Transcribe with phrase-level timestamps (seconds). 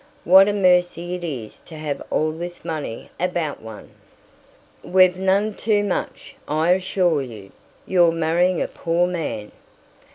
[0.23, 3.91] What a mercy it is to have all this money about one!"
[4.81, 7.51] "We've none too much, I assure you;
[7.85, 9.51] you're marrying a poor man.